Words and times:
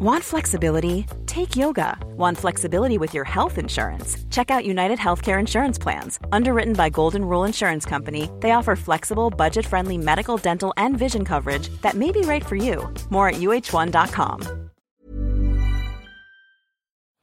Want 0.00 0.22
flexibility? 0.22 1.06
Take 1.26 1.56
yoga. 1.56 1.98
Want 2.16 2.38
flexibility 2.38 2.98
with 2.98 3.12
your 3.14 3.24
health 3.24 3.58
insurance? 3.58 4.16
Check 4.30 4.48
out 4.48 4.64
United 4.64 4.96
Healthcare 4.96 5.40
Insurance 5.40 5.76
Plans. 5.76 6.20
Underwritten 6.30 6.74
by 6.74 6.88
Golden 6.88 7.24
Rule 7.24 7.42
Insurance 7.42 7.84
Company, 7.84 8.30
they 8.38 8.52
offer 8.52 8.76
flexible, 8.76 9.28
budget 9.28 9.66
friendly 9.66 9.98
medical, 9.98 10.36
dental, 10.36 10.72
and 10.76 10.96
vision 10.96 11.24
coverage 11.24 11.68
that 11.82 11.94
may 11.94 12.12
be 12.12 12.20
right 12.20 12.46
for 12.46 12.54
you. 12.54 12.88
More 13.10 13.28
at 13.30 13.40
uh1.com. 13.40 14.70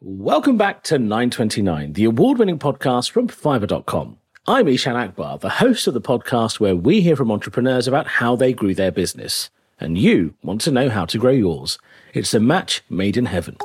Welcome 0.01 0.57
back 0.57 0.83
to 0.83 0.99
929, 0.99 1.93
the 1.93 2.03
award 2.03 2.39
winning 2.39 2.59
podcast 2.59 3.09
from 3.09 3.29
Fiverr.com. 3.29 4.17
I'm 4.47 4.67
Ishan 4.67 4.97
Akbar, 4.97 5.37
the 5.37 5.49
host 5.49 5.87
of 5.87 5.93
the 5.93 6.01
podcast 6.01 6.59
where 6.59 6.75
we 6.75 6.99
hear 6.99 7.15
from 7.15 7.31
entrepreneurs 7.31 7.87
about 7.87 8.05
how 8.05 8.35
they 8.35 8.51
grew 8.51 8.75
their 8.75 8.91
business. 8.91 9.49
And 9.79 9.97
you 9.97 10.33
want 10.41 10.61
to 10.61 10.71
know 10.71 10.89
how 10.89 11.05
to 11.05 11.17
grow 11.17 11.31
yours. 11.31 11.77
It's 12.13 12.33
a 12.33 12.39
match 12.39 12.81
made 12.89 13.17
in 13.17 13.25
heaven. 13.25 13.57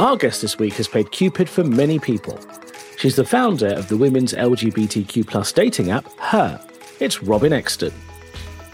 Our 0.00 0.16
guest 0.16 0.42
this 0.42 0.58
week 0.58 0.74
has 0.74 0.88
played 0.88 1.12
Cupid 1.12 1.48
for 1.48 1.62
many 1.62 1.98
people. 1.98 2.38
She's 2.96 3.16
the 3.16 3.24
founder 3.24 3.68
of 3.68 3.88
the 3.88 3.96
women's 3.96 4.32
LGBTQ 4.32 5.26
plus 5.26 5.52
dating 5.52 5.90
app, 5.90 6.10
Her. 6.18 6.60
It's 6.98 7.22
Robyn 7.22 7.52
Exton. 7.52 7.92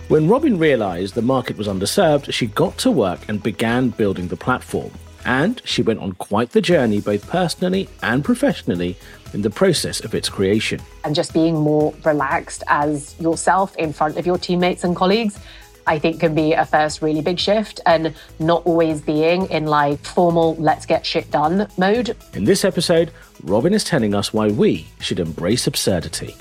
When 0.08 0.28
Robyn 0.28 0.58
realised 0.58 1.14
the 1.14 1.22
market 1.22 1.58
was 1.58 1.68
underserved, 1.68 2.32
she 2.32 2.46
got 2.46 2.78
to 2.78 2.90
work 2.90 3.28
and 3.28 3.42
began 3.42 3.90
building 3.90 4.28
the 4.28 4.36
platform. 4.36 4.92
And 5.26 5.60
she 5.64 5.82
went 5.82 6.00
on 6.00 6.12
quite 6.12 6.52
the 6.52 6.62
journey, 6.62 7.00
both 7.00 7.28
personally 7.28 7.88
and 8.02 8.24
professionally, 8.24 8.96
in 9.34 9.42
the 9.42 9.50
process 9.50 10.00
of 10.00 10.14
its 10.14 10.30
creation. 10.30 10.80
And 11.04 11.14
just 11.14 11.34
being 11.34 11.56
more 11.56 11.92
relaxed 12.04 12.62
as 12.68 13.14
yourself 13.20 13.76
in 13.76 13.92
front 13.92 14.16
of 14.16 14.24
your 14.24 14.38
teammates 14.38 14.84
and 14.84 14.96
colleagues 14.96 15.38
I 15.86 15.98
think 15.98 16.20
can 16.20 16.34
be 16.34 16.52
a 16.52 16.66
first 16.66 17.00
really 17.00 17.22
big 17.22 17.38
shift 17.38 17.80
and 17.86 18.14
not 18.40 18.66
always 18.66 19.00
being 19.00 19.46
in 19.50 19.66
like 19.66 20.04
formal 20.04 20.56
let's 20.56 20.84
get 20.84 21.06
shit 21.06 21.30
done 21.30 21.68
mode. 21.78 22.16
In 22.34 22.44
this 22.44 22.64
episode, 22.64 23.12
Robyn 23.44 23.72
is 23.72 23.84
telling 23.84 24.14
us 24.14 24.32
why 24.32 24.48
we 24.48 24.88
should 25.00 25.20
embrace 25.20 25.66
absurdity. 25.66 26.34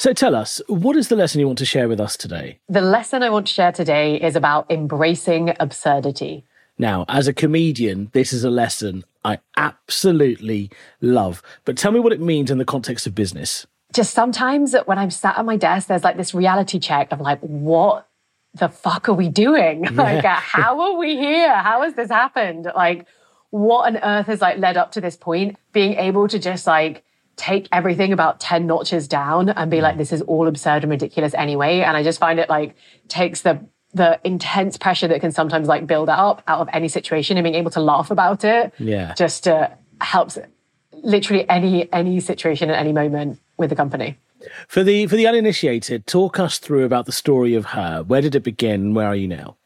So 0.00 0.14
tell 0.14 0.34
us, 0.34 0.62
what 0.66 0.96
is 0.96 1.08
the 1.08 1.16
lesson 1.16 1.40
you 1.40 1.46
want 1.46 1.58
to 1.58 1.66
share 1.66 1.86
with 1.86 2.00
us 2.00 2.16
today? 2.16 2.58
The 2.70 2.80
lesson 2.80 3.22
I 3.22 3.28
want 3.28 3.46
to 3.48 3.52
share 3.52 3.70
today 3.70 4.18
is 4.18 4.34
about 4.34 4.70
embracing 4.70 5.54
absurdity. 5.60 6.44
Now, 6.78 7.04
as 7.06 7.28
a 7.28 7.34
comedian, 7.34 8.08
this 8.12 8.32
is 8.32 8.42
a 8.42 8.48
lesson 8.48 9.04
I 9.26 9.40
absolutely 9.58 10.70
love. 11.02 11.42
But 11.66 11.76
tell 11.76 11.92
me 11.92 12.00
what 12.00 12.14
it 12.14 12.20
means 12.20 12.50
in 12.50 12.56
the 12.56 12.64
context 12.64 13.06
of 13.06 13.14
business 13.14 13.66
just 13.94 14.14
sometimes 14.14 14.74
when 14.86 14.98
I'm 14.98 15.10
sat 15.10 15.38
at 15.38 15.44
my 15.44 15.56
desk, 15.56 15.88
there's 15.88 16.04
like 16.04 16.16
this 16.16 16.34
reality 16.34 16.78
check 16.78 17.12
of 17.12 17.20
like, 17.20 17.40
what 17.40 18.08
the 18.54 18.68
fuck 18.68 19.08
are 19.08 19.14
we 19.14 19.28
doing? 19.28 19.84
Yeah. 19.90 19.90
Like, 19.90 20.24
uh, 20.24 20.34
how 20.34 20.80
are 20.80 20.96
we 20.96 21.16
here? 21.16 21.54
How 21.56 21.82
has 21.82 21.94
this 21.94 22.08
happened? 22.08 22.70
Like, 22.74 23.06
what 23.50 23.86
on 23.86 23.96
earth 23.96 24.26
has 24.26 24.40
like 24.40 24.58
led 24.58 24.76
up 24.76 24.92
to 24.92 25.00
this 25.00 25.16
point? 25.16 25.56
Being 25.72 25.94
able 25.94 26.28
to 26.28 26.38
just 26.38 26.66
like 26.66 27.04
take 27.36 27.68
everything 27.72 28.12
about 28.12 28.40
10 28.40 28.66
notches 28.66 29.08
down 29.08 29.48
and 29.48 29.70
be 29.70 29.80
like, 29.80 29.96
this 29.96 30.12
is 30.12 30.22
all 30.22 30.46
absurd 30.46 30.82
and 30.82 30.90
ridiculous 30.90 31.34
anyway. 31.34 31.80
And 31.80 31.96
I 31.96 32.02
just 32.02 32.18
find 32.18 32.38
it 32.38 32.48
like 32.48 32.74
takes 33.08 33.42
the 33.42 33.60
the 33.92 34.20
intense 34.22 34.76
pressure 34.76 35.08
that 35.08 35.20
can 35.20 35.32
sometimes 35.32 35.66
like 35.66 35.84
build 35.84 36.08
up 36.08 36.44
out 36.46 36.60
of 36.60 36.68
any 36.72 36.86
situation 36.86 37.36
and 37.36 37.42
being 37.42 37.56
able 37.56 37.72
to 37.72 37.80
laugh 37.80 38.12
about 38.12 38.44
it. 38.44 38.72
Yeah. 38.78 39.14
Just 39.14 39.48
uh, 39.48 39.68
helps 40.00 40.38
literally 41.02 41.48
any 41.48 41.92
any 41.92 42.20
situation 42.20 42.70
at 42.70 42.78
any 42.78 42.92
moment 42.92 43.40
with 43.56 43.70
the 43.70 43.76
company. 43.76 44.16
For 44.68 44.82
the 44.82 45.06
for 45.06 45.16
the 45.16 45.26
uninitiated, 45.26 46.06
talk 46.06 46.38
us 46.38 46.58
through 46.58 46.84
about 46.84 47.06
the 47.06 47.12
story 47.12 47.54
of 47.54 47.66
her. 47.66 48.02
Where 48.02 48.20
did 48.20 48.34
it 48.34 48.42
begin? 48.44 48.94
Where 48.94 49.06
are 49.06 49.16
you 49.16 49.28
now? 49.28 49.56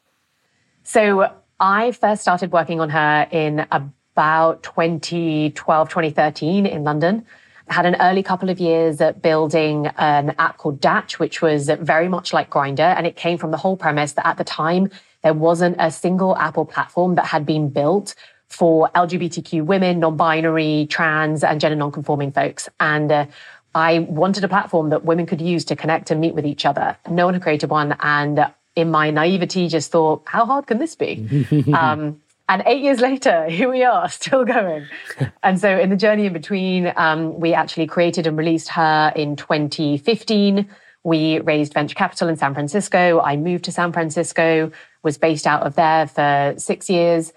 So 0.83 1.31
I 1.59 1.91
first 1.91 2.21
started 2.21 2.51
working 2.51 2.81
on 2.81 2.89
her 2.89 3.27
in 3.31 3.65
about 3.71 4.63
2012, 4.63 5.89
2013 5.89 6.65
in 6.65 6.83
London. 6.83 7.25
Had 7.67 7.85
an 7.85 7.95
early 7.99 8.21
couple 8.23 8.49
of 8.49 8.59
years 8.59 9.01
at 9.01 9.21
building 9.21 9.87
an 9.97 10.35
app 10.37 10.57
called 10.57 10.79
Dattch, 10.79 11.13
which 11.13 11.41
was 11.41 11.69
very 11.79 12.07
much 12.07 12.31
like 12.31 12.49
Grindr. 12.49 12.95
And 12.95 13.07
it 13.07 13.15
came 13.15 13.37
from 13.37 13.51
the 13.51 13.57
whole 13.57 13.75
premise 13.75 14.13
that 14.13 14.27
at 14.27 14.37
the 14.37 14.43
time, 14.43 14.89
there 15.23 15.33
wasn't 15.33 15.75
a 15.79 15.89
single 15.89 16.37
Apple 16.37 16.65
platform 16.65 17.15
that 17.15 17.25
had 17.25 17.45
been 17.45 17.69
built 17.69 18.13
for 18.47 18.89
LGBTQ 18.95 19.65
women, 19.65 19.99
non-binary, 19.99 20.87
trans, 20.89 21.43
and 21.43 21.59
gender 21.59 21.75
non-conforming 21.75 22.31
folks. 22.31 22.69
And 22.79 23.11
uh, 23.11 23.25
I 23.73 23.99
wanted 23.99 24.43
a 24.43 24.47
platform 24.47 24.89
that 24.91 25.03
women 25.03 25.25
could 25.25 25.41
use 25.41 25.65
to 25.65 25.75
connect 25.75 26.11
and 26.11 26.21
meet 26.21 26.35
with 26.35 26.45
each 26.45 26.65
other. 26.65 26.97
No 27.09 27.25
one 27.25 27.33
had 27.33 27.43
created 27.43 27.69
one. 27.69 27.95
And 27.99 28.45
in 28.75 28.91
my 28.91 29.09
naivety, 29.11 29.67
just 29.67 29.91
thought, 29.91 30.23
how 30.25 30.45
hard 30.45 30.67
can 30.67 30.77
this 30.77 30.95
be? 30.95 31.27
um, 31.73 32.21
and 32.47 32.63
eight 32.65 32.81
years 32.81 32.99
later, 32.99 33.45
here 33.49 33.69
we 33.69 33.83
are, 33.83 34.09
still 34.09 34.45
going. 34.45 34.85
and 35.43 35.59
so, 35.59 35.77
in 35.77 35.89
the 35.89 35.95
journey 35.95 36.25
in 36.25 36.33
between, 36.33 36.93
um, 36.95 37.39
we 37.39 37.53
actually 37.53 37.87
created 37.87 38.27
and 38.27 38.37
released 38.37 38.69
her 38.69 39.11
in 39.15 39.35
2015. 39.35 40.69
We 41.03 41.39
raised 41.39 41.73
venture 41.73 41.95
capital 41.95 42.29
in 42.29 42.35
San 42.35 42.53
Francisco. 42.53 43.21
I 43.21 43.37
moved 43.37 43.65
to 43.65 43.71
San 43.71 43.93
Francisco, 43.93 44.71
was 45.03 45.17
based 45.17 45.45
out 45.45 45.61
of 45.61 45.75
there 45.75 46.07
for 46.07 46.55
six 46.57 46.89
years 46.89 47.31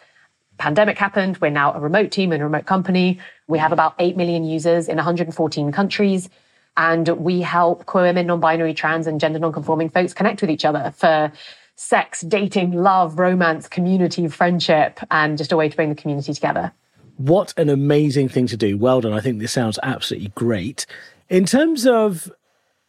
pandemic 0.59 0.99
happened. 0.99 1.39
We're 1.39 1.51
now 1.51 1.73
a 1.73 1.81
remote 1.81 2.11
team 2.11 2.33
and 2.33 2.43
a 2.43 2.45
remote 2.45 2.67
company. 2.67 3.19
We 3.47 3.59
have 3.59 3.73
about 3.73 3.95
8 3.99 4.17
million 4.17 4.45
users 4.45 4.89
in 4.89 4.97
114 4.97 5.73
countries. 5.73 6.29
And 6.77 7.09
we 7.09 7.41
help 7.41 7.87
queer 7.87 8.05
women, 8.05 8.27
non-binary, 8.27 8.75
trans 8.75 9.07
and 9.07 9.19
gender 9.19 9.39
non-conforming 9.39 9.91
folks 9.91 10.13
connect 10.13 10.41
with 10.43 10.51
each 10.51 10.65
other 10.65 10.93
for 10.97 11.33
sex, 11.81 12.23
dating, 12.23 12.73
love, 12.73 13.21
romance, 13.21 13.69
community, 13.69 14.27
friendship, 14.27 14.99
and 15.13 15.39
just 15.39 15.53
a 15.53 15.57
way 15.57 15.69
to 15.69 15.77
bring 15.77 15.89
the 15.89 15.95
community 15.95 16.35
together. 16.35 16.73
What 17.19 17.55
an 17.57 17.69
amazing 17.69 18.29
thing 18.31 18.49
to 18.49 18.57
do. 18.57 18.77
Well 18.77 19.01
done. 19.01 19.13
I 19.13 19.21
think 19.21 19.39
this 19.39 19.53
sounds 19.53 19.79
absolutely 19.85 20.33
great. 20.35 20.87
In 21.29 21.47
terms 21.47 21.87
of 21.87 22.33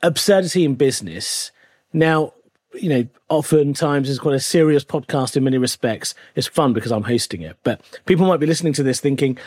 absurdity 0.02 0.66
in 0.66 0.74
business, 0.74 1.52
now 1.94 2.34
you 2.74 2.90
know, 2.90 3.08
oftentimes 3.30 4.10
it's 4.10 4.18
quite 4.18 4.36
a 4.36 4.40
serious 4.40 4.84
podcast 4.84 5.38
in 5.38 5.44
many 5.44 5.60
respects. 5.60 6.16
It's 6.34 6.48
fun 6.48 6.74
because 6.74 6.92
I'm 6.92 7.04
hosting 7.04 7.44
it, 7.44 7.58
but 7.64 7.82
people 8.08 8.28
might 8.28 8.40
be 8.40 8.48
listening 8.48 8.74
to 8.74 8.84
this 8.84 9.00
thinking, 9.00 9.38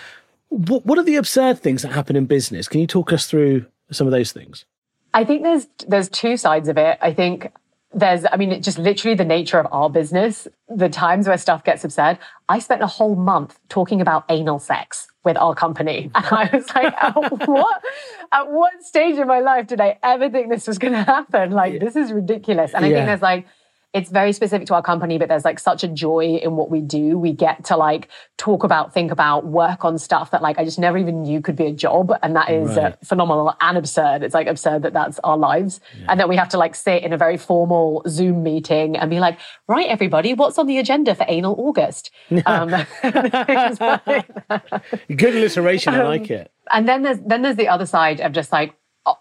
what, 0.50 0.86
what 0.86 0.98
are 0.98 1.04
the 1.04 1.16
absurd 1.16 1.58
things 1.58 1.82
that 1.82 1.92
happen 1.92 2.14
in 2.14 2.26
business? 2.26 2.69
Can 2.69 2.81
you 2.81 2.86
talk 2.86 3.12
us 3.12 3.26
through 3.26 3.66
some 3.91 4.06
of 4.06 4.12
those 4.12 4.31
things? 4.31 4.66
I 5.14 5.25
think 5.25 5.42
there's 5.42 5.66
there's 5.88 6.08
two 6.08 6.36
sides 6.36 6.69
of 6.69 6.78
it. 6.78 6.98
I 7.02 7.12
think 7.12 7.52
there's, 7.94 8.25
I 8.30 8.36
mean, 8.36 8.53
it 8.53 8.62
just 8.62 8.78
literally 8.78 9.14
the 9.14 9.25
nature 9.25 9.58
of 9.58 9.66
our 9.70 9.91
business, 9.91 10.48
the 10.69 10.88
times 10.88 11.28
where 11.28 11.36
stuff 11.36 11.64
gets 11.64 11.84
absurd. 11.84 12.19
I 12.48 12.58
spent 12.58 12.82
a 12.82 12.86
whole 12.86 13.16
month 13.16 13.58
talking 13.69 14.00
about 14.00 14.25
anal 14.28 14.58
sex 14.58 15.08
with 15.25 15.36
our 15.36 15.54
company. 15.54 16.10
And 16.14 16.25
I 16.25 16.50
was 16.52 16.69
like, 16.75 16.94
at 16.94 17.14
what, 17.47 17.82
at 18.32 18.50
what 18.50 18.82
stage 18.82 19.16
in 19.16 19.26
my 19.26 19.41
life 19.41 19.66
did 19.66 19.81
I 19.81 19.98
ever 20.02 20.31
think 20.31 20.48
this 20.48 20.66
was 20.66 20.78
going 20.78 20.94
to 20.94 21.02
happen? 21.02 21.50
Like, 21.50 21.81
this 21.81 21.97
is 21.97 22.12
ridiculous. 22.12 22.75
And 22.75 22.84
I 22.84 22.88
yeah. 22.88 22.97
think 22.97 23.06
there's 23.06 23.22
like, 23.22 23.47
it's 23.92 24.10
very 24.10 24.32
specific 24.32 24.66
to 24.69 24.75
our 24.75 24.82
company, 24.82 25.19
but 25.19 25.28
there's 25.28 25.44
like 25.44 25.58
such 25.58 25.84
a 25.84 25.88
joy 25.88 26.41
in 26.42 26.56
what 26.56 26.70
we 26.70 26.80
do. 26.80 27.19
We 27.19 27.32
get 27.32 27.64
to 27.66 27.76
like 27.76 28.08
talk 28.38 28.64
about, 28.64 28.94
think 28.94 29.12
about, 29.12 29.44
work 29.44 29.84
on 29.84 29.98
stuff 29.98 30.30
that 30.30 30.41
like 30.41 30.58
I 30.58 30.64
just 30.64 30.78
never 30.78 30.97
even 30.97 31.20
knew 31.22 31.42
could 31.42 31.56
be 31.56 31.66
a 31.66 31.72
job. 31.72 32.10
And 32.22 32.34
that 32.34 32.50
is 32.50 32.78
uh, 32.78 32.81
right. 32.81 32.94
uh, 32.94 32.97
phenomenal 33.04 33.54
and 33.60 33.76
absurd. 33.76 34.22
It's 34.22 34.32
like 34.32 34.47
absurd 34.47 34.84
that 34.84 34.94
that's 34.94 35.19
our 35.25 35.36
lives. 35.36 35.81
Yeah. 35.98 36.06
And 36.08 36.20
then 36.20 36.28
we 36.28 36.36
have 36.36 36.48
to 36.50 36.58
like 36.58 36.75
sit 36.75 37.02
in 37.02 37.12
a 37.12 37.19
very 37.19 37.36
formal 37.36 38.02
Zoom 38.08 38.42
meeting 38.42 38.97
and 38.97 39.10
be 39.10 39.20
like, 39.20 39.38
right, 39.69 39.88
everybody, 39.88 40.32
what's 40.32 40.58
on 40.58 40.66
the 40.66 40.78
agenda 40.78 41.14
for 41.14 41.26
anal 41.28 41.54
August? 41.58 42.10
um, 42.47 42.69
Good 43.02 43.34
alliteration. 45.36 45.94
I 45.94 46.04
like 46.04 46.31
it. 46.31 46.50
And 46.70 46.88
then 46.88 47.02
there's, 47.02 47.19
then 47.20 47.42
there's 47.42 47.56
the 47.56 47.69
other 47.69 47.84
side 47.84 48.22
of 48.22 48.32
just 48.32 48.52
like, 48.52 48.75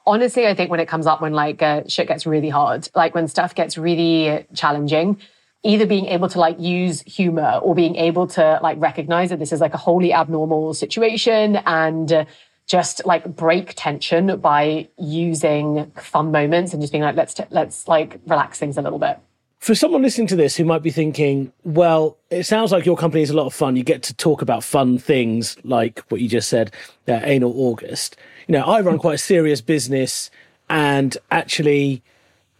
honestly, 0.05 0.47
I 0.47 0.53
think 0.53 0.69
when 0.69 0.79
it 0.79 0.87
comes 0.87 1.07
up 1.07 1.21
when 1.21 1.33
like 1.33 1.61
uh, 1.61 1.83
shit 1.87 2.07
gets 2.07 2.25
really 2.25 2.49
hard, 2.49 2.89
like 2.95 3.15
when 3.15 3.27
stuff 3.27 3.55
gets 3.55 3.77
really 3.77 4.45
challenging, 4.53 5.17
either 5.63 5.85
being 5.85 6.05
able 6.07 6.29
to 6.29 6.39
like 6.39 6.59
use 6.59 7.01
humor 7.01 7.59
or 7.61 7.75
being 7.75 7.95
able 7.95 8.27
to 8.27 8.59
like 8.61 8.79
recognize 8.79 9.29
that 9.29 9.39
this 9.39 9.51
is 9.51 9.61
like 9.61 9.73
a 9.73 9.77
wholly 9.77 10.13
abnormal 10.13 10.73
situation 10.73 11.57
and 11.65 12.11
uh, 12.11 12.25
just 12.67 13.05
like 13.05 13.35
break 13.35 13.73
tension 13.75 14.39
by 14.39 14.87
using 14.97 15.91
fun 15.95 16.31
moments 16.31 16.73
and 16.73 16.81
just 16.81 16.91
being 16.91 17.03
like, 17.03 17.15
let's, 17.15 17.33
t- 17.33 17.43
let's 17.49 17.87
like 17.87 18.19
relax 18.25 18.57
things 18.59 18.77
a 18.77 18.81
little 18.81 18.99
bit. 18.99 19.19
For 19.59 19.75
someone 19.75 20.01
listening 20.01 20.25
to 20.27 20.35
this 20.35 20.55
who 20.55 20.65
might 20.65 20.81
be 20.81 20.89
thinking, 20.89 21.53
well, 21.63 22.17
it 22.31 22.47
sounds 22.47 22.71
like 22.71 22.83
your 22.83 22.97
company 22.97 23.21
is 23.21 23.29
a 23.29 23.35
lot 23.35 23.45
of 23.45 23.53
fun. 23.53 23.75
You 23.75 23.83
get 23.83 24.01
to 24.03 24.13
talk 24.15 24.41
about 24.41 24.63
fun 24.63 24.97
things 24.97 25.55
like 25.63 25.99
what 26.09 26.19
you 26.19 26.27
just 26.27 26.49
said, 26.49 26.73
uh, 27.07 27.19
Anal 27.23 27.53
August 27.55 28.17
you 28.51 28.57
know, 28.57 28.65
I 28.65 28.81
run 28.81 28.97
quite 28.97 29.13
a 29.13 29.17
serious 29.17 29.61
business 29.61 30.29
and 30.69 31.17
actually 31.31 32.03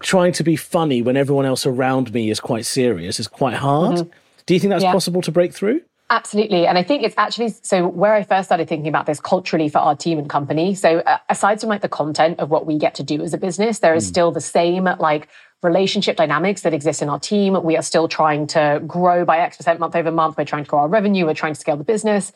trying 0.01 0.31
to 0.31 0.41
be 0.41 0.55
funny 0.55 1.01
when 1.01 1.17
everyone 1.17 1.45
else 1.45 1.65
around 1.65 2.13
me 2.13 2.29
is 2.29 2.39
quite 2.39 2.65
serious 2.65 3.19
is 3.19 3.27
quite 3.27 3.55
hard. 3.55 3.97
Mm-hmm. 3.97 4.09
Do 4.45 4.53
you 4.53 4.59
think 4.61 4.71
that's 4.71 4.83
yeah. 4.83 4.93
possible 4.93 5.21
to 5.21 5.33
break 5.33 5.53
through? 5.53 5.81
Absolutely. 6.09 6.65
And 6.65 6.77
I 6.77 6.83
think 6.83 7.03
it's 7.03 7.15
actually 7.17 7.49
so 7.61 7.89
where 7.89 8.13
I 8.13 8.23
first 8.23 8.47
started 8.47 8.69
thinking 8.69 8.88
about 8.88 9.05
this 9.05 9.19
culturally 9.19 9.67
for 9.67 9.79
our 9.79 9.93
team 9.93 10.17
and 10.17 10.29
company. 10.29 10.75
So 10.75 10.99
uh, 10.99 11.17
aside 11.27 11.59
from 11.59 11.67
like 11.67 11.81
the 11.81 11.89
content 11.89 12.39
of 12.39 12.49
what 12.49 12.65
we 12.65 12.77
get 12.77 12.95
to 12.95 13.03
do 13.03 13.21
as 13.21 13.33
a 13.33 13.37
business, 13.37 13.79
there 13.79 13.94
is 13.94 14.05
mm. 14.05 14.07
still 14.07 14.31
the 14.31 14.39
same 14.39 14.85
like 14.97 15.27
relationship 15.61 16.15
dynamics 16.15 16.61
that 16.61 16.73
exist 16.73 17.01
in 17.01 17.09
our 17.09 17.19
team. 17.19 17.61
We 17.61 17.75
are 17.75 17.83
still 17.83 18.07
trying 18.07 18.47
to 18.47 18.81
grow 18.87 19.25
by 19.25 19.39
X 19.39 19.57
percent 19.57 19.81
month 19.81 19.97
over 19.97 20.09
month. 20.09 20.37
We're 20.37 20.45
trying 20.45 20.63
to 20.63 20.69
grow 20.69 20.79
our 20.79 20.87
revenue. 20.87 21.25
We're 21.25 21.33
trying 21.33 21.53
to 21.53 21.59
scale 21.59 21.75
the 21.75 21.83
business. 21.83 22.31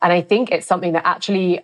And 0.00 0.12
I 0.12 0.20
think 0.20 0.52
it's 0.52 0.66
something 0.66 0.92
that 0.92 1.04
actually 1.04 1.60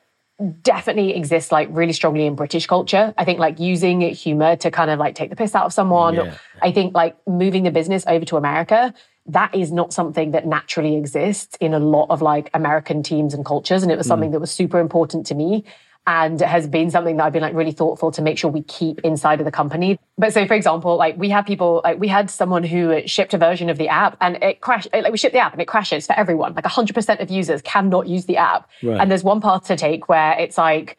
definitely 0.63 1.17
exists 1.17 1.51
like 1.51 1.69
really 1.71 1.93
strongly 1.93 2.27
in 2.27 2.35
British 2.35 2.67
culture. 2.67 3.15
I 3.17 3.25
think 3.25 3.39
like 3.39 3.59
using 3.59 4.03
humor 4.03 4.57
to 4.57 4.71
kind 4.71 4.91
of 4.91 4.99
like 4.99 5.15
take 5.15 5.31
the 5.31 5.37
piss 5.37 5.55
out 5.55 5.65
of 5.65 5.73
someone. 5.73 6.15
Yeah. 6.15 6.35
I 6.61 6.73
think 6.73 6.95
like 6.95 7.17
moving 7.27 7.63
the 7.63 7.71
business 7.71 8.05
over 8.07 8.25
to 8.27 8.37
America, 8.37 8.93
that 9.29 9.55
is 9.55 9.73
not 9.73 9.93
something 9.93 10.33
that 10.33 10.47
naturally 10.47 10.97
exists 10.97 11.57
in 11.61 11.73
a 11.73 11.79
lot 11.79 12.07
of 12.11 12.23
like 12.23 12.51
American 12.53 13.03
teams 13.03 13.33
and 13.33 13.45
cultures. 13.45 13.83
And 13.83 13.91
it 13.91 13.97
was 13.97 14.07
something 14.07 14.29
mm. 14.29 14.33
that 14.33 14.41
was 14.41 14.51
super 14.51 14.79
important 14.79 15.27
to 15.27 15.35
me 15.35 15.65
and 16.07 16.41
has 16.41 16.69
been 16.69 16.91
something 16.91 17.17
that 17.17 17.25
I've 17.25 17.33
been 17.33 17.43
like 17.43 17.55
really 17.55 17.73
thoughtful 17.73 18.13
to 18.13 18.23
make 18.23 18.39
sure 18.39 18.51
we 18.51 18.63
keep 18.63 19.01
inside 19.01 19.41
of 19.41 19.45
the 19.45 19.51
company. 19.51 19.99
But 20.17 20.33
so, 20.33 20.47
for 20.47 20.55
example, 20.55 20.97
like 20.97 21.17
we 21.17 21.29
had 21.29 21.47
people, 21.47 21.81
like 21.83 21.99
we 21.99 22.09
had 22.09 22.31
someone 22.31 22.63
who 22.63 23.07
shipped 23.07 23.35
a 23.35 23.39
version 23.39 23.69
of 23.69 23.77
the 23.77 23.89
app 23.89 24.17
and 24.21 24.43
it 24.43 24.61
crashed, 24.61 24.89
like 24.93 25.11
we 25.11 25.19
shipped 25.19 25.35
the 25.35 25.41
app 25.41 25.53
and 25.53 25.61
it 25.61 25.67
crashes 25.67 26.07
for 26.07 26.13
everyone. 26.13 26.55
Like 26.55 26.65
100% 26.65 27.21
of 27.21 27.31
users 27.31 27.61
cannot 27.63 28.07
use 28.07 28.27
the 28.27 28.37
app. 28.37 28.71
Right. 28.83 29.01
And 29.01 29.11
there's 29.11 29.25
one 29.25 29.41
path 29.41 29.65
to 29.67 29.77
take 29.77 30.09
where 30.09 30.39
it's 30.39 30.57
like, 30.57 30.97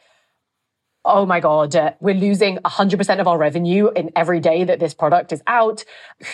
oh 1.07 1.25
my 1.25 1.39
God, 1.39 1.75
uh, 1.75 1.93
we're 1.99 2.15
losing 2.15 2.57
100% 2.57 3.19
of 3.19 3.27
our 3.27 3.37
revenue 3.37 3.89
in 3.95 4.11
every 4.15 4.39
day 4.39 4.63
that 4.63 4.79
this 4.79 4.93
product 4.93 5.31
is 5.31 5.41
out. 5.47 5.83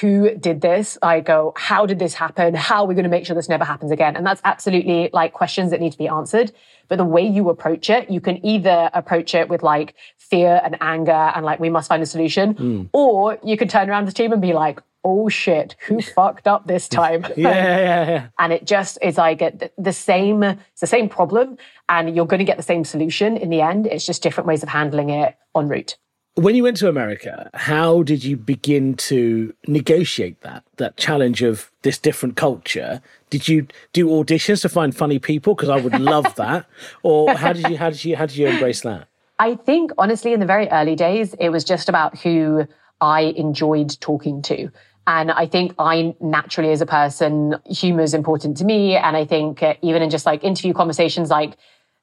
Who 0.02 0.36
did 0.36 0.62
this? 0.62 0.98
I 1.02 1.20
go, 1.20 1.54
how 1.56 1.86
did 1.86 2.00
this 2.00 2.14
happen? 2.14 2.56
How 2.56 2.84
are 2.84 2.88
we 2.88 2.96
going 2.96 3.04
to 3.04 3.10
make 3.10 3.26
sure 3.26 3.36
this 3.36 3.50
never 3.50 3.64
happens 3.64 3.92
again? 3.92 4.16
And 4.16 4.26
that's 4.26 4.42
absolutely 4.44 5.10
like 5.14 5.34
questions 5.34 5.72
that 5.72 5.80
need 5.80 5.92
to 5.92 5.98
be 5.98 6.08
answered. 6.08 6.52
But 6.88 6.98
the 6.98 7.06
way 7.06 7.26
you 7.26 7.50
approach 7.50 7.90
it, 7.90 8.10
you 8.10 8.20
can 8.20 8.46
either 8.46 8.90
approach 8.94 9.34
it 9.36 9.48
with 9.48 9.64
like 9.64 9.96
fear 10.18 10.62
and 10.64 10.78
anger 10.82 11.12
and 11.12 11.46
like, 11.46 11.60
we 11.60 11.70
must 11.70 11.88
find 11.88 12.04
a 12.04 12.06
solution, 12.06 12.56
mm. 12.56 12.90
or 12.94 13.38
you 13.44 13.58
could 13.58 13.70
turn 13.70 13.90
around 13.90 14.08
the 14.08 14.12
team 14.12 14.32
and 14.32 14.42
be 14.42 14.54
like, 14.54 14.82
oh 15.04 15.30
shit, 15.30 15.76
who 15.88 16.02
fucked 16.16 16.48
up 16.48 16.68
this 16.68 16.88
time? 16.88 17.26
yeah, 17.36 17.50
yeah, 17.50 18.10
yeah. 18.10 18.28
And 18.40 18.54
it 18.54 18.66
just 18.66 18.98
is 19.02 19.18
like 19.18 19.42
uh, 19.42 19.52
the 19.78 19.94
same, 19.94 20.44
it's 20.44 20.82
the 20.82 20.88
same 20.88 21.10
problem 21.10 21.58
and 21.90 22.16
you're 22.16 22.26
going 22.26 22.40
to 22.40 22.46
get 22.46 22.58
the 22.58 22.64
same 22.64 22.84
solution 22.84 23.38
in 23.38 23.50
the 23.50 23.62
end. 23.62 23.88
It's 23.88 24.06
just 24.06 24.24
different 24.24 24.48
ways 24.48 24.64
of 24.64 24.70
handling 24.70 25.10
it 25.10 25.36
en 25.56 25.68
route. 25.68 25.98
When 26.36 26.56
you 26.56 26.64
went 26.64 26.78
to 26.78 26.90
America, 26.90 27.52
how 27.54 28.02
did 28.02 28.24
you 28.24 28.38
begin 28.38 28.96
to 28.96 29.54
negotiate 29.68 30.42
that 30.42 30.64
that 30.78 30.98
challenge 30.98 31.44
of 31.44 31.72
this 31.84 32.00
different 32.00 32.38
culture? 32.38 33.04
Did 33.30 33.48
you 33.48 33.68
do 33.94 34.08
auditions 34.08 34.64
to 34.64 34.70
find 34.70 34.96
funny 34.96 35.20
people? 35.20 35.54
Because 35.54 35.70
I 35.70 35.80
would 35.80 36.00
love 36.00 36.34
that. 36.38 36.66
Or 37.04 37.36
how 37.36 37.54
did 37.54 37.70
you 37.70 37.78
how 37.78 37.92
did 37.92 38.04
you 38.04 38.16
how 38.16 38.26
did 38.26 38.36
you 38.36 38.48
embrace 38.48 38.82
that? 38.82 39.08
I 39.38 39.56
think 39.56 39.92
honestly, 40.00 40.34
in 40.34 40.40
the 40.40 40.48
very 40.48 40.68
early 40.70 40.96
days, 40.96 41.36
it 41.36 41.50
was 41.50 41.64
just 41.64 41.88
about 41.88 42.18
who 42.18 42.66
I 43.00 43.34
enjoyed 43.36 44.00
talking 44.00 44.42
to. 44.44 44.70
And 45.06 45.32
I 45.32 45.46
think 45.46 45.74
I 45.80 46.16
naturally, 46.22 46.72
as 46.72 46.82
a 46.82 46.86
person, 46.86 47.56
humor 47.66 48.02
is 48.02 48.14
important 48.14 48.58
to 48.58 48.66
me. 48.66 48.96
And 48.96 49.18
I 49.18 49.26
think 49.26 49.62
uh, 49.62 49.76
even 49.82 50.02
in 50.02 50.10
just 50.10 50.26
like 50.26 50.44
interview 50.44 50.74
conversations, 50.74 51.30
like 51.30 51.58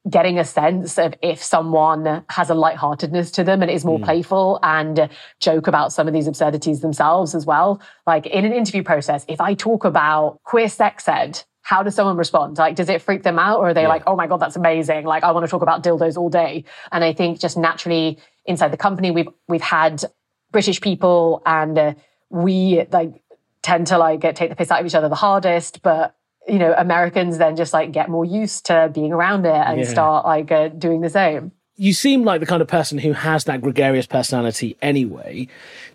getting 0.09 0.39
a 0.39 0.45
sense 0.45 0.99
of 0.99 1.15
if 1.23 1.43
someone 1.43 2.25
has 2.31 2.49
a 2.49 2.55
lightheartedness 2.55 3.31
to 3.33 3.45
them 3.45 3.61
and 3.61 3.71
is 3.71 3.85
more 3.85 3.99
mm. 3.99 4.05
playful 4.05 4.59
and 4.63 5.11
joke 5.41 5.67
about 5.67 5.93
some 5.93 6.09
of 6.09 6.15
these 6.15 6.27
absurdities 6.27 6.81
themselves 6.81 7.35
as 7.35 7.45
well. 7.45 7.81
Like 8.07 8.27
in 8.27 8.45
an 8.45 8.53
interview 8.53 8.83
process, 8.83 9.27
if 9.29 9.41
I 9.41 9.55
talk 9.55 9.85
about 9.85 10.41
queer 10.45 10.69
sex 10.69 11.07
ed, 11.07 11.43
how 11.63 11.83
does 11.83 11.95
someone 11.95 12.17
respond? 12.17 12.57
Like, 12.57 12.77
does 12.77 12.89
it 12.89 13.03
freak 13.03 13.23
them 13.23 13.39
out 13.39 13.59
or 13.59 13.69
are 13.69 13.75
they 13.75 13.83
yeah. 13.83 13.89
like, 13.89 14.03
oh 14.07 14.17
my 14.17 14.27
God, 14.27 14.39
that's 14.39 14.57
amazing. 14.57 15.05
Like, 15.05 15.23
I 15.23 15.33
want 15.33 15.45
to 15.45 15.51
talk 15.51 15.63
about 15.63 15.85
dildos 15.85 16.17
all 16.17 16.31
day. 16.31 16.65
And 16.91 17.05
I 17.05 17.13
think 17.13 17.39
just 17.39 17.59
naturally 17.59 18.19
inside 18.47 18.73
the 18.73 18.79
company, 18.79 19.11
we've, 19.11 19.29
we've 19.49 19.61
had 19.61 20.03
British 20.51 20.81
people 20.81 21.43
and 21.45 21.79
uh, 21.79 21.95
we 22.31 22.85
like 22.91 23.23
tend 23.63 23.89
to 23.89 23.99
like 23.99 24.23
take 24.35 24.51
the 24.51 24.57
piss 24.57 24.71
out 24.71 24.81
of 24.81 24.87
each 24.87 24.95
other 24.95 25.09
the 25.09 25.15
hardest, 25.15 25.83
but 25.83 26.15
you 26.49 26.59
know, 26.59 26.75
Americans 26.77 27.39
then 27.39 27.57
just 27.57 27.73
like 27.73 27.93
get 27.93 28.09
more 28.09 28.25
used 28.25 28.67
to 28.67 28.91
being 28.93 29.13
around 29.13 29.45
it 29.45 29.55
and 29.55 29.81
yeah. 29.81 29.87
start 29.87 30.25
like 30.25 30.51
uh, 30.51 30.69
doing 30.69 31.01
the 31.01 31.11
same. 31.11 31.53
You 31.77 31.93
seem 31.93 32.25
like 32.25 32.41
the 32.41 32.47
kind 32.47 32.61
of 32.61 32.69
person 32.69 32.99
who 32.99 33.13
has 33.13 33.45
that 33.45 33.63
gregarious 33.63 34.07
personality 34.07 34.77
anyway. 34.83 35.49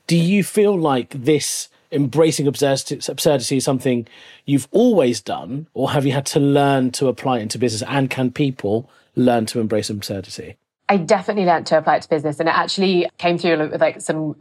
Do 0.07 0.17
you 0.17 0.43
feel 0.43 0.77
like 0.77 1.09
this 1.09 1.69
embracing 1.91 2.47
absurdity, 2.47 2.99
absurdity 3.07 3.57
is 3.57 3.63
something 3.63 4.07
you've 4.45 4.67
always 4.71 5.21
done, 5.21 5.67
or 5.73 5.91
have 5.91 6.05
you 6.05 6.11
had 6.11 6.25
to 6.27 6.39
learn 6.39 6.91
to 6.91 7.07
apply 7.07 7.39
it 7.39 7.43
into 7.43 7.59
business? 7.59 7.87
And 7.87 8.09
can 8.09 8.31
people 8.31 8.89
learn 9.15 9.45
to 9.47 9.59
embrace 9.59 9.89
absurdity? 9.89 10.57
I 10.89 10.97
definitely 10.97 11.45
learned 11.45 11.65
to 11.67 11.77
apply 11.77 11.97
it 11.97 12.01
to 12.03 12.09
business, 12.09 12.39
and 12.39 12.49
it 12.49 12.55
actually 12.55 13.07
came 13.17 13.37
through 13.37 13.69
with 13.69 13.81
like 13.81 14.01
some 14.01 14.35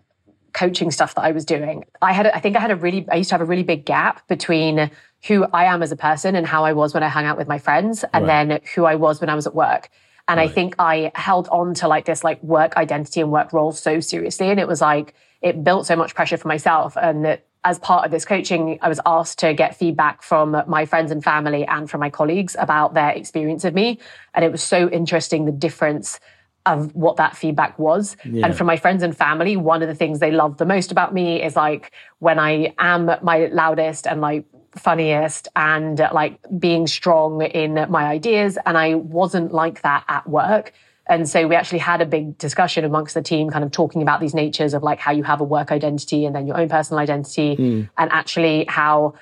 coaching 0.54 0.90
stuff 0.90 1.14
that 1.16 1.22
I 1.22 1.32
was 1.32 1.44
doing. 1.44 1.84
I 2.00 2.12
had, 2.12 2.26
I 2.28 2.40
think 2.40 2.56
I 2.56 2.60
had 2.60 2.70
a 2.70 2.76
really, 2.76 3.06
I 3.10 3.16
used 3.16 3.28
to 3.28 3.34
have 3.34 3.42
a 3.42 3.44
really 3.44 3.62
big 3.62 3.84
gap 3.84 4.26
between 4.28 4.90
who 5.26 5.44
I 5.52 5.64
am 5.66 5.82
as 5.82 5.92
a 5.92 5.96
person 5.96 6.36
and 6.36 6.46
how 6.46 6.64
I 6.64 6.72
was 6.72 6.94
when 6.94 7.02
I 7.02 7.08
hung 7.08 7.26
out 7.26 7.36
with 7.36 7.48
my 7.48 7.58
friends 7.58 8.04
and 8.14 8.26
right. 8.26 8.48
then 8.48 8.60
who 8.74 8.84
I 8.84 8.94
was 8.94 9.20
when 9.20 9.28
I 9.28 9.34
was 9.34 9.46
at 9.46 9.54
work. 9.54 9.90
And 10.28 10.38
right. 10.38 10.48
I 10.48 10.52
think 10.52 10.76
I 10.78 11.12
held 11.14 11.48
on 11.48 11.74
to 11.74 11.88
like 11.88 12.06
this 12.06 12.24
like 12.24 12.42
work 12.42 12.76
identity 12.76 13.20
and 13.20 13.30
work 13.30 13.52
role 13.52 13.72
so 13.72 14.00
seriously. 14.00 14.48
And 14.48 14.58
it 14.58 14.68
was 14.68 14.80
like, 14.80 15.14
it 15.42 15.62
built 15.62 15.86
so 15.86 15.96
much 15.96 16.14
pressure 16.14 16.38
for 16.38 16.48
myself. 16.48 16.96
And 16.96 17.24
that 17.26 17.46
as 17.64 17.78
part 17.78 18.04
of 18.04 18.10
this 18.10 18.24
coaching, 18.24 18.78
I 18.82 18.88
was 18.88 19.00
asked 19.06 19.38
to 19.40 19.54
get 19.54 19.76
feedback 19.76 20.22
from 20.22 20.62
my 20.66 20.84
friends 20.84 21.10
and 21.10 21.24
family 21.24 21.66
and 21.66 21.90
from 21.90 22.00
my 22.00 22.10
colleagues 22.10 22.56
about 22.58 22.94
their 22.94 23.10
experience 23.10 23.64
of 23.64 23.74
me. 23.74 23.98
And 24.34 24.44
it 24.44 24.52
was 24.52 24.62
so 24.62 24.88
interesting 24.90 25.46
the 25.46 25.52
difference 25.52 26.20
of 26.66 26.94
what 26.94 27.16
that 27.16 27.36
feedback 27.36 27.78
was. 27.78 28.16
Yeah. 28.24 28.46
And 28.46 28.56
from 28.56 28.66
my 28.66 28.76
friends 28.76 29.02
and 29.02 29.16
family, 29.16 29.56
one 29.56 29.82
of 29.82 29.88
the 29.88 29.94
things 29.94 30.18
they 30.18 30.30
love 30.30 30.56
the 30.56 30.64
most 30.64 30.90
about 30.90 31.12
me 31.12 31.42
is 31.42 31.56
like 31.56 31.92
when 32.18 32.38
I 32.38 32.74
am 32.78 33.10
my 33.22 33.46
loudest 33.52 34.06
and 34.06 34.20
like 34.20 34.46
funniest 34.74 35.48
and 35.54 35.98
like 36.12 36.40
being 36.58 36.86
strong 36.86 37.42
in 37.42 37.74
my 37.90 38.04
ideas. 38.04 38.58
And 38.66 38.76
I 38.76 38.94
wasn't 38.94 39.52
like 39.52 39.82
that 39.82 40.04
at 40.08 40.28
work. 40.28 40.72
And 41.06 41.28
so 41.28 41.46
we 41.46 41.54
actually 41.54 41.80
had 41.80 42.00
a 42.00 42.06
big 42.06 42.38
discussion 42.38 42.84
amongst 42.84 43.14
the 43.14 43.20
team, 43.20 43.50
kind 43.50 43.62
of 43.62 43.70
talking 43.70 44.00
about 44.00 44.20
these 44.20 44.34
natures 44.34 44.72
of 44.72 44.82
like 44.82 44.98
how 44.98 45.12
you 45.12 45.22
have 45.22 45.40
a 45.40 45.44
work 45.44 45.70
identity 45.70 46.24
and 46.24 46.34
then 46.34 46.46
your 46.46 46.58
own 46.58 46.68
personal 46.68 46.98
identity, 46.98 47.56
mm. 47.56 47.90
and 47.98 48.10
actually 48.10 48.64
how 48.68 49.14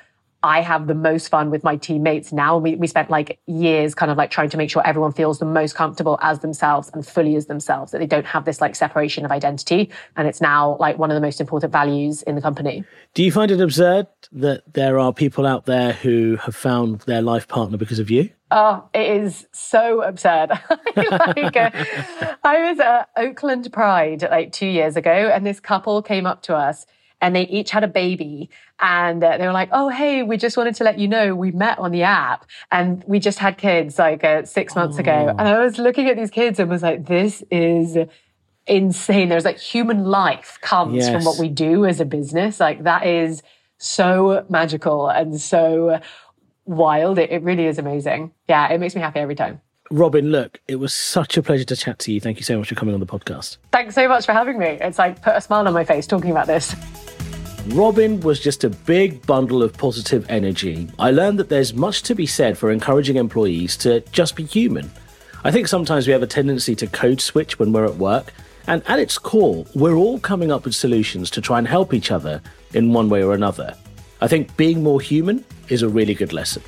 I 0.43 0.61
have 0.61 0.87
the 0.87 0.95
most 0.95 1.29
fun 1.29 1.51
with 1.51 1.63
my 1.63 1.77
teammates 1.77 2.33
now. 2.33 2.59
We, 2.59 2.75
we 2.75 2.87
spent 2.87 3.11
like 3.11 3.39
years 3.47 3.95
kind 3.95 4.11
of 4.11 4.19
like 4.19 4.31
trying 4.31 4.51
to 4.51 4.57
make 4.57 4.71
sure 4.71 4.85
everyone 4.87 5.13
feels 5.13 5.39
the 5.39 5.45
most 5.45 5.75
comfortable 5.75 6.19
as 6.21 6.41
themselves 6.41 6.91
and 6.93 7.07
fully 7.07 7.37
as 7.37 7.47
themselves, 7.47 7.93
that 7.93 7.99
they 7.99 8.07
don't 8.07 8.27
have 8.27 8.45
this 8.45 8.61
like 8.61 8.75
separation 8.75 9.25
of 9.25 9.31
identity. 9.31 9.91
And 10.17 10.27
it's 10.27 10.41
now 10.41 10.77
like 10.81 10.99
one 10.99 11.11
of 11.11 11.15
the 11.15 11.21
most 11.21 11.41
important 11.41 11.73
values 11.73 12.23
in 12.23 12.35
the 12.35 12.43
company. 12.43 12.85
Do 13.15 13.23
you 13.23 13.31
find 13.31 13.51
it 13.51 13.61
absurd 13.61 14.09
that 14.33 14.63
there 14.73 14.99
are 14.99 15.13
people 15.13 15.47
out 15.47 15.67
there 15.67 15.93
who 15.93 16.37
have 16.37 16.57
found 16.57 17.01
their 17.03 17.23
life 17.23 17.47
partner 17.47 17.77
because 17.77 17.99
of 17.99 18.11
you? 18.11 18.31
Oh, 18.51 18.87
it 18.93 19.23
is 19.23 19.47
so 19.53 20.03
absurd. 20.03 20.51
like, 20.97 21.57
uh, 21.57 21.71
I 22.45 22.69
was 22.71 22.81
at 22.81 23.09
Oakland 23.17 23.73
Pride 23.73 24.23
like 24.31 24.53
two 24.53 24.67
years 24.67 24.97
ago, 24.97 25.11
and 25.11 25.47
this 25.47 25.59
couple 25.59 26.03
came 26.03 26.27
up 26.27 26.43
to 26.43 26.55
us 26.55 26.85
and 27.23 27.35
they 27.35 27.45
each 27.45 27.71
had 27.71 27.85
a 27.85 27.89
baby 27.89 28.51
and 28.81 29.25
uh, 29.25 29.39
they 29.39 29.47
were 29.47 29.53
like, 29.53 29.71
"Oh, 29.73 29.89
hey, 29.89 30.23
we 30.23 30.37
just 30.37 30.57
wanted 30.57 30.75
to 30.75 30.85
let 30.85 30.99
you 30.99 31.09
know 31.09 31.35
we 31.35 31.53
met 31.53 31.79
on 31.79 31.93
the 31.93 32.03
app 32.03 32.45
and 32.71 33.03
we 33.07 33.21
just 33.21 33.39
had 33.39 33.57
kids 33.57 33.99
like 33.99 34.25
uh, 34.25 34.45
six 34.45 34.75
months 34.75 34.97
oh. 34.99 35.01
ago." 35.01 35.35
And 35.39 35.49
I 35.49 35.65
was 35.65 35.79
looking 35.79 36.09
at 36.09 36.17
these 36.17 36.31
kids 36.31 36.59
and 36.59 36.69
was 36.69 36.83
like, 36.83 37.07
"This 37.07 37.43
is." 37.51 37.97
insane 38.69 39.29
there's 39.29 39.45
like 39.45 39.59
human 39.59 40.05
life 40.05 40.57
comes 40.61 40.95
yes. 40.95 41.11
from 41.11 41.25
what 41.25 41.37
we 41.37 41.49
do 41.49 41.85
as 41.85 41.99
a 41.99 42.05
business 42.05 42.61
like 42.61 42.85
that 42.85 43.05
is 43.05 43.43
so 43.79 44.47
magical 44.49 45.09
and 45.09 45.41
so 45.41 45.99
wild 46.65 47.19
it, 47.19 47.29
it 47.33 47.43
really 47.43 47.67
is 47.67 47.77
amazing 47.77 48.31
yeah 48.49 48.69
it 48.69 48.79
makes 48.79 48.95
me 48.95 49.01
happy 49.01 49.19
every 49.19 49.35
time 49.35 49.61
Robyn, 49.91 50.31
look, 50.31 50.59
it 50.69 50.77
was 50.77 50.95
such 50.95 51.37
a 51.37 51.43
pleasure 51.43 51.65
to 51.65 51.77
chat 51.77 51.99
to 51.99 52.13
you. 52.13 52.21
Thank 52.21 52.39
you 52.39 52.45
so 52.45 52.57
much 52.57 52.69
for 52.69 52.75
coming 52.75 52.95
on 52.95 53.01
the 53.01 53.07
podcast. 53.07 53.59
Thanks 53.73 53.95
so 53.95 54.09
much 54.09 54.25
for 54.25 54.33
having 54.33 54.59
me. 54.59 54.79
It's 54.81 54.99
like 54.99 55.21
put 55.21 55.37
a 55.37 55.41
smile 55.41 55.69
on 55.69 55.75
my 55.75 55.85
face 55.85 56.07
talking 56.07 56.31
about 56.31 56.47
this. 56.47 56.75
Robyn 57.69 58.21
was 58.21 58.41
just 58.41 58.65
a 58.65 58.71
big 58.71 59.25
bundle 59.25 59.63
of 59.63 59.73
positive 59.73 60.27
energy. 60.29 60.89
I 60.99 61.13
learned 61.13 61.39
that 61.39 61.49
there's 61.49 61.73
much 61.73 62.03
to 62.03 62.15
be 62.15 62.27
said 62.27 62.59
for 62.59 62.73
encouraging 62.73 63.17
employees 63.17 63.77
to 63.79 64.01
just 64.11 64.35
be 64.35 64.45
human. 64.45 64.91
I 65.45 65.53
think 65.53 65.69
sometimes 65.69 66.07
we 66.07 66.13
have 66.13 66.25
a 66.25 66.27
tendency 66.27 66.75
to 66.75 66.89
code 66.89 67.21
switch 67.21 67.61
when 67.61 67.73
we're 67.73 67.87
at 67.87 67.97
work, 67.97 68.33
and 68.67 68.83
at 68.89 68.99
its 68.99 69.17
core, 69.17 69.65
we're 69.77 69.95
all 69.95 70.19
coming 70.19 70.51
up 70.51 70.65
with 70.65 70.75
solutions 70.75 71.31
to 71.31 71.41
try 71.41 71.59
and 71.59 71.69
help 71.69 71.95
each 71.95 72.11
other 72.11 72.43
in 72.75 72.93
one 72.93 73.09
way 73.09 73.23
or 73.23 73.33
another. 73.33 73.77
I 74.21 74.27
think 74.27 74.57
being 74.57 74.83
more 74.83 75.01
human 75.01 75.45
is 75.69 75.83
a 75.83 75.89
really 75.89 76.15
good 76.15 76.33
lesson. 76.33 76.63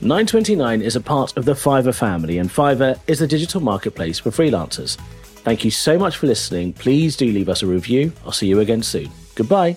929 0.00 0.80
is 0.80 0.94
a 0.94 1.00
part 1.00 1.36
of 1.36 1.44
the 1.44 1.54
Fiverr 1.54 1.94
family, 1.94 2.38
and 2.38 2.48
Fiverr 2.48 3.00
is 3.08 3.20
a 3.20 3.26
digital 3.26 3.60
marketplace 3.60 4.20
for 4.20 4.30
freelancers. 4.30 4.96
Thank 5.42 5.64
you 5.64 5.72
so 5.72 5.98
much 5.98 6.16
for 6.16 6.28
listening. 6.28 6.72
Please 6.72 7.16
do 7.16 7.26
leave 7.32 7.48
us 7.48 7.62
a 7.62 7.66
review. 7.66 8.12
I'll 8.24 8.32
see 8.32 8.46
you 8.46 8.60
again 8.60 8.84
soon. 8.84 9.10
Goodbye. 9.34 9.76